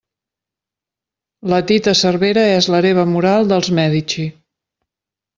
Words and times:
La 1.51 1.59
Tita 1.71 1.93
Cervera 1.99 2.45
és 2.53 2.69
l'hereva 2.75 3.03
moral 3.09 3.51
dels 3.51 3.69
Medici. 3.81 4.25